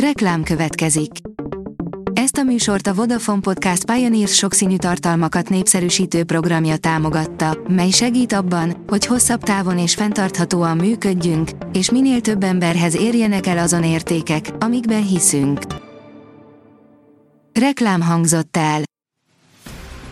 Reklám 0.00 0.42
következik. 0.42 1.10
Ezt 2.12 2.36
a 2.36 2.42
műsort 2.42 2.86
a 2.86 2.94
Vodafone 2.94 3.40
Podcast 3.40 3.84
Pioneers 3.84 4.34
sokszínű 4.34 4.76
tartalmakat 4.76 5.48
népszerűsítő 5.48 6.24
programja 6.24 6.76
támogatta, 6.76 7.58
mely 7.68 7.90
segít 7.90 8.32
abban, 8.32 8.84
hogy 8.86 9.06
hosszabb 9.06 9.42
távon 9.42 9.78
és 9.78 9.94
fenntarthatóan 9.94 10.76
működjünk, 10.76 11.50
és 11.72 11.90
minél 11.90 12.20
több 12.20 12.42
emberhez 12.42 12.96
érjenek 12.96 13.46
el 13.46 13.58
azon 13.58 13.84
értékek, 13.84 14.50
amikben 14.58 15.06
hiszünk. 15.06 15.60
Reklám 17.52 18.00
hangzott 18.00 18.56
el. 18.56 18.80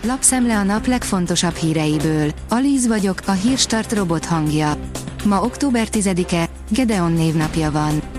Lapszemle 0.03 0.57
a 0.59 0.63
nap 0.63 0.87
legfontosabb 0.87 1.55
híreiből. 1.55 2.31
Alíz 2.49 2.87
vagyok, 2.87 3.19
a 3.27 3.33
hírstart 3.33 3.93
robot 3.93 4.25
hangja. 4.25 4.77
Ma 5.25 5.43
október 5.43 5.89
10-e, 5.93 6.49
Gedeon 6.71 7.13
névnapja 7.13 7.71
van. 7.71 8.14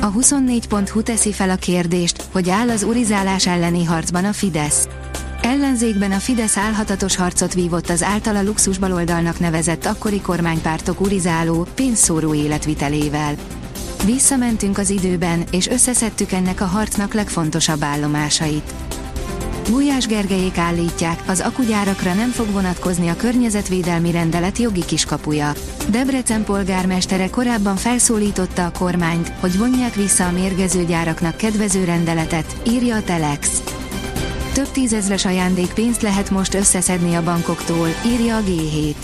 A 0.00 0.12
24.hu 0.12 1.02
teszi 1.02 1.32
fel 1.32 1.50
a 1.50 1.56
kérdést, 1.56 2.24
hogy 2.32 2.50
áll 2.50 2.68
az 2.68 2.82
urizálás 2.82 3.46
elleni 3.46 3.84
harcban 3.84 4.24
a 4.24 4.32
Fidesz. 4.32 4.88
Ellenzékben 5.42 6.12
a 6.12 6.18
Fidesz 6.18 6.56
álhatatos 6.56 7.16
harcot 7.16 7.54
vívott 7.54 7.88
az 7.88 8.02
általa 8.02 8.42
luxus 8.42 8.78
baloldalnak 8.78 9.38
nevezett 9.38 9.86
akkori 9.86 10.20
kormánypártok 10.20 11.00
urizáló, 11.00 11.66
pénzszóró 11.74 12.34
életvitelével. 12.34 13.34
Visszamentünk 14.04 14.78
az 14.78 14.90
időben, 14.90 15.44
és 15.50 15.68
összeszedtük 15.68 16.32
ennek 16.32 16.60
a 16.60 16.66
harcnak 16.66 17.14
legfontosabb 17.14 17.82
állomásait. 17.82 18.74
Gulyás 19.70 20.06
Gergelyék 20.06 20.58
állítják, 20.58 21.22
az 21.26 21.40
akugyárakra 21.40 22.14
nem 22.14 22.30
fog 22.30 22.50
vonatkozni 22.50 23.08
a 23.08 23.16
környezetvédelmi 23.16 24.10
rendelet 24.10 24.58
jogi 24.58 24.84
kiskapuja. 24.84 25.52
Debrecen 25.88 26.44
polgármestere 26.44 27.30
korábban 27.30 27.76
felszólította 27.76 28.66
a 28.66 28.72
kormányt, 28.78 29.28
hogy 29.28 29.58
vonják 29.58 29.94
vissza 29.94 30.26
a 30.26 30.30
mérgező 30.30 30.84
gyáraknak 30.84 31.36
kedvező 31.36 31.84
rendeletet, 31.84 32.56
írja 32.68 32.96
a 32.96 33.02
Telex. 33.02 33.62
Több 34.52 34.70
tízezres 34.70 35.24
ajándékpénzt 35.24 36.02
lehet 36.02 36.30
most 36.30 36.54
összeszedni 36.54 37.14
a 37.14 37.22
bankoktól, 37.22 37.88
írja 38.06 38.36
a 38.36 38.42
G7. 38.42 38.94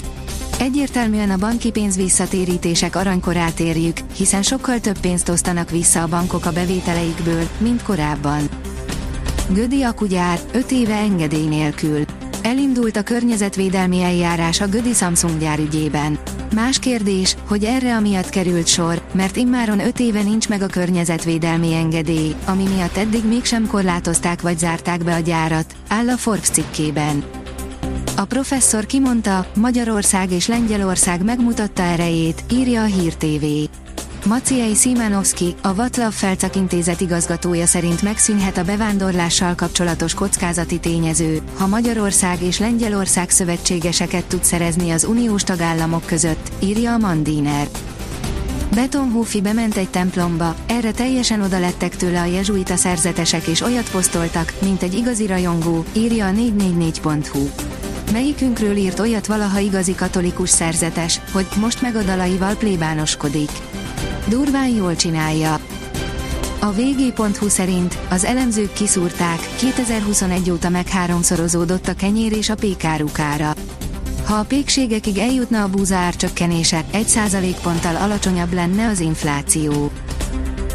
Egyértelműen 0.59 1.31
a 1.31 1.37
banki 1.37 1.71
pénz 1.71 1.97
visszatérítések 1.97 2.97
aranykorát 2.97 3.61
érjük, 3.61 3.97
hiszen 4.17 4.43
sokkal 4.43 4.81
több 4.81 4.99
pénzt 4.99 5.29
osztanak 5.29 5.71
vissza 5.71 6.03
a 6.03 6.09
bankok 6.09 6.45
a 6.45 6.53
bevételeikből, 6.53 7.49
mint 7.59 7.83
korábban. 7.83 8.49
Gödi 9.49 9.83
akugyár, 9.83 10.39
5 10.53 10.71
éve 10.71 10.95
engedély 10.95 11.47
nélkül. 11.47 12.05
Elindult 12.43 12.97
a 12.97 13.03
környezetvédelmi 13.03 14.03
eljárás 14.03 14.61
a 14.61 14.67
Gödi 14.67 14.93
Samsung 14.93 15.39
gyár 15.39 15.59
ügyében. 15.59 16.19
Más 16.55 16.79
kérdés, 16.79 17.37
hogy 17.47 17.65
erre 17.65 17.97
amiatt 17.97 18.29
került 18.29 18.67
sor, 18.67 19.03
mert 19.13 19.37
immáron 19.37 19.81
5 19.81 20.01
éve 20.01 20.23
nincs 20.23 20.49
meg 20.49 20.63
a 20.63 20.67
környezetvédelmi 20.67 21.75
engedély, 21.75 22.35
ami 22.47 22.63
miatt 22.75 22.97
eddig 22.97 23.25
mégsem 23.25 23.67
korlátozták 23.67 24.41
vagy 24.41 24.59
zárták 24.59 25.05
be 25.05 25.15
a 25.15 25.19
gyárat, 25.19 25.75
áll 25.89 26.09
a 26.09 26.17
Forbes 26.17 26.49
cikkében. 26.49 27.25
A 28.17 28.25
professzor 28.25 28.87
kimondta, 28.87 29.47
Magyarország 29.55 30.33
és 30.33 30.47
Lengyelország 30.47 31.25
megmutatta 31.25 31.83
erejét, 31.83 32.45
írja 32.53 32.83
a 32.83 32.85
Hír 32.85 33.15
TV. 33.15 33.45
Maciej 34.25 34.75
Szimanowski, 34.75 35.55
a 35.63 35.75
Vatlav 35.75 36.13
Felcak 36.13 36.57
Intézet 36.57 37.01
igazgatója 37.01 37.67
szerint 37.67 38.03
megszűnhet 38.03 38.57
a 38.57 38.65
bevándorlással 38.65 39.55
kapcsolatos 39.55 40.15
kockázati 40.15 40.79
tényező, 40.79 41.41
ha 41.59 41.67
Magyarország 41.67 42.43
és 42.43 42.59
Lengyelország 42.59 43.31
szövetségeseket 43.31 44.25
tud 44.25 44.45
szerezni 44.45 44.91
az 44.91 45.05
uniós 45.05 45.43
tagállamok 45.43 46.07
között, 46.07 46.53
írja 46.63 46.93
a 46.93 46.99
Mandiner. 46.99 47.69
Betonhófi 48.75 49.41
bement 49.41 49.77
egy 49.77 49.91
templomba, 49.91 50.55
erre 50.67 50.91
teljesen 50.91 51.41
oda 51.41 51.59
lettek 51.59 51.97
tőle 51.97 52.21
a 52.21 52.25
jezsuita 52.25 52.77
szerzetesek 52.77 53.47
és 53.47 53.61
olyat 53.61 53.91
posztoltak, 53.91 54.53
mint 54.63 54.83
egy 54.83 54.95
igazi 54.95 55.27
rajongó, 55.27 55.85
írja 55.93 56.27
a 56.27 56.31
444.hu. 56.31 57.49
Melyikünkről 58.13 58.77
írt 58.77 58.99
olyat 58.99 59.27
valaha 59.27 59.59
igazi 59.59 59.95
katolikus 59.95 60.51
szerzetes, 60.51 61.21
hogy 61.33 61.47
most 61.61 61.83
meg 61.83 61.97
a 61.97 62.03
dalaival 62.03 62.55
plébánoskodik. 62.55 63.51
Durván 64.29 64.69
jól 64.69 64.97
csinálja. 64.97 65.55
A 66.61 66.73
vg.hu 66.73 67.49
szerint 67.49 67.99
az 68.11 68.25
elemzők 68.25 68.73
kiszúrták, 68.73 69.39
2021 69.57 70.51
óta 70.51 70.69
meg 70.69 70.89
háromszorozódott 70.89 71.89
a 71.89 71.95
kenyér 71.95 72.33
és 72.33 72.51
a 72.51 72.55
pékárukára. 72.55 73.55
Ha 74.25 74.35
a 74.35 74.45
pékségekig 74.45 75.19
eljutna 75.19 75.63
a 75.63 75.69
búza 75.69 75.97
árcsökkenése, 75.97 76.85
1 76.91 77.57
ponttal 77.63 77.97
alacsonyabb 77.97 78.53
lenne 78.53 78.89
az 78.89 79.01
infláció. 79.01 79.91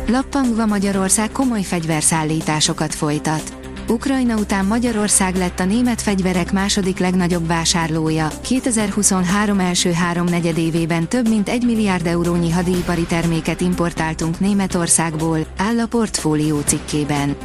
Lappangva 0.08 0.66
Magyarország 0.66 1.32
komoly 1.32 1.62
fegyverszállításokat 1.62 2.96
folytat. 2.96 3.59
Ukrajna 3.90 4.36
után 4.36 4.66
Magyarország 4.66 5.36
lett 5.36 5.60
a 5.60 5.66
német 5.66 6.02
fegyverek 6.02 6.52
második 6.52 6.98
legnagyobb 7.00 7.48
vásárlója. 7.48 8.28
2023 8.42 9.60
első 9.60 9.92
három 9.92 10.26
évében 10.56 11.08
több 11.08 11.30
mint 11.30 11.50
1 11.50 11.66
milliárd 11.66 12.06
eurónyi 12.06 12.52
hadipari 12.52 13.04
terméket 13.04 13.62
importáltunk 13.62 14.40
Németországból, 14.40 15.40
áll 15.58 15.80
a 15.80 15.88
portfólió 15.88 16.60
cikkében. 16.60 17.36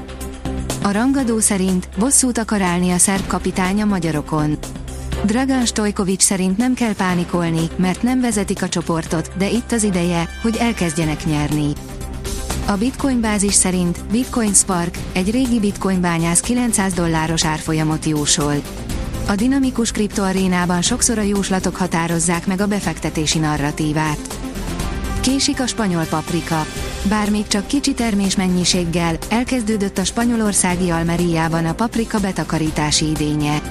A 0.83 0.93
rangadó 0.93 1.39
szerint 1.39 1.89
bosszút 1.99 2.39
akar 2.39 2.63
állni 2.63 2.91
a 2.91 2.99
szerb 2.99 3.27
kapitány 3.27 3.83
a 3.83 3.85
magyarokon. 3.85 4.59
Dragan 5.25 5.67
Stojkovic 5.67 6.23
szerint 6.23 6.57
nem 6.57 6.75
kell 6.75 6.95
pánikolni, 6.95 7.69
mert 7.77 8.03
nem 8.03 8.21
vezetik 8.21 8.63
a 8.63 8.69
csoportot, 8.69 9.31
de 9.39 9.51
itt 9.51 9.73
az 9.73 9.83
ideje, 9.83 10.29
hogy 10.43 10.57
elkezdjenek 10.57 11.25
nyerni. 11.25 11.73
A 12.67 12.77
Bitcoin 12.77 13.21
bázis 13.21 13.55
szerint 13.55 14.05
Bitcoin 14.11 14.55
Spark, 14.55 14.99
egy 15.13 15.31
régi 15.31 15.61
bitcoin 15.61 16.01
bányász 16.01 16.41
900 16.41 16.93
dolláros 16.93 17.45
árfolyamot 17.45 18.05
jósol. 18.05 18.55
A 19.29 19.35
dinamikus 19.35 19.91
kriptoarénában 19.91 20.83
sokszor 20.83 21.19
a 21.19 21.23
jóslatok 21.23 21.77
határozzák 21.77 22.47
meg 22.47 22.61
a 22.61 22.67
befektetési 22.67 23.39
narratívát. 23.39 24.39
Késik 25.21 25.61
a 25.61 25.67
spanyol 25.67 26.05
paprika. 26.05 26.67
Bár 27.09 27.31
még 27.31 27.47
csak 27.47 27.67
kicsi 27.67 27.95
termés 27.95 28.37
mennyiséggel, 28.37 29.17
elkezdődött 29.29 29.99
a 29.99 30.05
spanyolországi 30.05 30.91
Almeriában 30.91 31.67
a 31.67 31.75
paprika 31.75 32.21
betakarítási 32.21 33.11
idénye. 33.11 33.63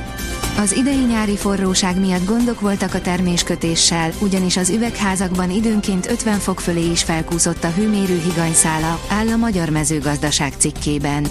Az 0.58 0.76
idei 0.76 1.04
nyári 1.06 1.38
forróság 1.38 2.00
miatt 2.00 2.26
gondok 2.26 2.60
voltak 2.60 2.94
a 2.94 3.02
terméskötéssel, 3.02 4.12
ugyanis 4.20 4.58
az 4.58 4.70
üvegházakban 4.70 5.52
időnként 5.52 6.10
50 6.10 6.40
fok 6.40 6.60
fölé 6.60 6.92
is 6.92 7.04
felkúszott 7.04 7.64
a 7.64 7.72
hőmérő 7.72 8.22
higanyszála, 8.26 9.00
áll 9.10 9.28
a 9.28 9.36
Magyar 9.36 9.70
Mezőgazdaság 9.70 10.54
cikkében. 10.58 11.28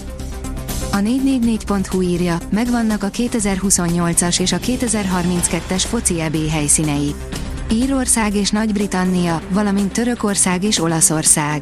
A 0.91 0.97
444.hu 0.97 2.01
írja, 2.01 2.37
megvannak 2.49 3.03
a 3.03 3.09
2028-as 3.09 4.39
és 4.39 4.51
a 4.51 4.57
2032-es 4.57 5.83
foci 5.87 6.21
EB 6.21 6.37
helyszínei. 6.49 7.15
Írország 7.71 8.35
és 8.35 8.49
Nagy-Britannia, 8.49 9.41
valamint 9.49 9.93
Törökország 9.93 10.63
és 10.63 10.79
Olaszország. 10.79 11.61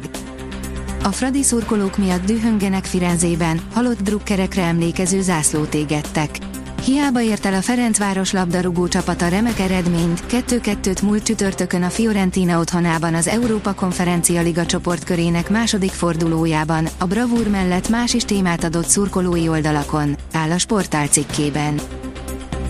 A 1.02 1.12
fradi 1.12 1.42
szurkolók 1.42 1.96
miatt 1.96 2.24
dühöngenek 2.24 2.84
Firenzében, 2.84 3.60
halott 3.72 4.02
drukkerekre 4.02 4.62
emlékező 4.62 5.20
zászlót 5.20 5.74
égettek. 5.74 6.38
Hiába 6.84 7.20
ért 7.20 7.46
el 7.46 7.54
a 7.54 7.62
Ferencváros 7.62 8.32
labdarúgó 8.32 8.88
csapata 8.88 9.28
remek 9.28 9.58
eredményt, 9.58 10.22
2-2-t 10.28 11.02
múlt 11.02 11.22
csütörtökön 11.22 11.82
a 11.82 11.90
Fiorentina 11.90 12.58
otthonában 12.58 13.14
az 13.14 13.28
Európa 13.28 13.74
Konferencia 13.74 14.42
Liga 14.42 14.66
csoportkörének 14.66 15.50
második 15.50 15.90
fordulójában, 15.90 16.88
a 16.98 17.04
bravúr 17.04 17.48
mellett 17.48 17.88
más 17.88 18.14
is 18.14 18.24
témát 18.24 18.64
adott 18.64 18.86
szurkolói 18.86 19.48
oldalakon, 19.48 20.16
áll 20.32 20.50
a 20.50 20.58
sportál 20.58 21.06
cikkében. 21.06 21.80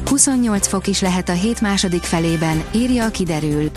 28 0.06 0.66
fok 0.66 0.86
is 0.86 1.00
lehet 1.00 1.28
a 1.28 1.32
hét 1.32 1.60
második 1.60 2.02
felében, 2.02 2.62
írja 2.74 3.04
a 3.04 3.10
kiderül. 3.10 3.70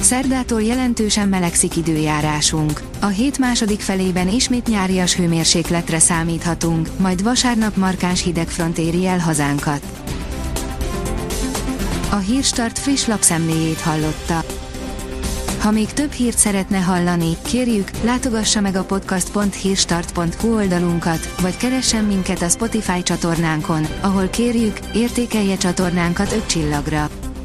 Szerdától 0.00 0.62
jelentősen 0.62 1.28
melegszik 1.28 1.76
időjárásunk. 1.76 2.82
A 3.00 3.06
hét 3.06 3.38
második 3.38 3.80
felében 3.80 4.28
ismét 4.28 4.66
nyárias 4.66 5.14
hőmérsékletre 5.14 5.98
számíthatunk, 5.98 6.88
majd 6.98 7.22
vasárnap 7.22 7.76
markáns 7.76 8.22
hidegfront 8.22 8.78
éri 8.78 9.06
el 9.06 9.18
hazánkat. 9.18 9.80
A 12.10 12.16
Hírstart 12.16 12.78
friss 12.78 13.06
lapszemléjét 13.06 13.80
hallotta. 13.80 14.44
Ha 15.60 15.70
még 15.70 15.92
több 15.92 16.12
hírt 16.12 16.38
szeretne 16.38 16.78
hallani, 16.78 17.36
kérjük, 17.46 17.90
látogassa 18.04 18.60
meg 18.60 18.76
a 18.76 18.84
podcast.hírstart.hu 18.84 20.54
oldalunkat, 20.54 21.34
vagy 21.40 21.56
keressen 21.56 22.04
minket 22.04 22.42
a 22.42 22.48
Spotify 22.48 23.02
csatornánkon, 23.02 23.86
ahol 24.00 24.28
kérjük, 24.28 24.78
értékelje 24.94 25.56
csatornánkat 25.56 26.32
5 26.32 26.46
csillagra. 26.46 27.08